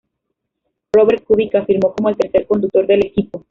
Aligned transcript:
Robert 0.93 1.25
Kubica 1.25 1.63
firmó 1.63 1.93
como 1.93 2.09
el 2.09 2.17
tercer 2.17 2.47
conductor 2.47 2.87
del 2.87 3.05
equipo. 3.05 3.39